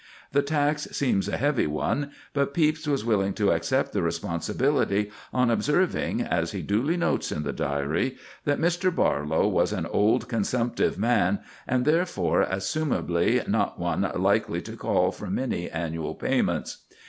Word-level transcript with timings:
The 0.31 0.41
tax 0.41 0.87
seems 0.93 1.27
a 1.27 1.37
heavy 1.37 1.67
one, 1.67 2.09
but 2.33 2.55
Pepys 2.55 2.87
was 2.87 3.05
willing 3.05 3.35
to 3.35 3.51
accept 3.51 3.93
the 3.93 4.01
responsibility 4.01 5.11
on 5.31 5.51
observing, 5.51 6.21
as 6.23 6.53
he 6.53 6.63
duly 6.63 6.97
notes 6.97 7.31
in 7.31 7.43
the 7.43 7.53
Diary, 7.53 8.17
that 8.45 8.57
Mr. 8.57 8.89
Barlow 8.89 9.47
was 9.47 9.71
"an 9.71 9.85
old 9.85 10.27
consumptive 10.27 10.97
man," 10.97 11.37
and 11.67 11.85
therefore, 11.85 12.41
assumably, 12.47 13.47
not 13.47 13.77
one 13.79 14.11
likely 14.15 14.59
to 14.63 14.75
call 14.75 15.11
for 15.11 15.29
many 15.29 15.69
annual 15.69 16.15
payments. 16.15 16.79